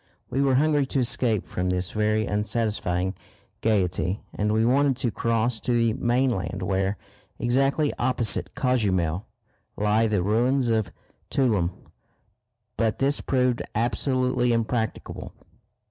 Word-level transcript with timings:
We 0.31 0.41
were 0.41 0.55
hungry 0.55 0.87
to 0.87 0.99
escape 0.99 1.45
from 1.45 1.69
this 1.69 1.91
very 1.91 2.25
unsatisfying 2.25 3.13
gaiety, 3.61 4.23
and 4.33 4.51
we 4.51 4.65
wanted 4.65 4.97
to 4.97 5.11
cross 5.11 5.59
to 5.59 5.73
the 5.73 5.93
mainland 5.93 6.63
where, 6.63 6.97
exactly 7.37 7.93
opposite 7.99 8.55
Cozumel, 8.55 9.27
lie 9.77 10.07
the 10.07 10.23
ruins 10.23 10.69
of 10.69 10.89
Tuloom. 11.29 11.69
But 12.77 12.97
this 12.97 13.21
proved 13.21 13.61
absolutely 13.75 14.53
impracticable. 14.53 15.33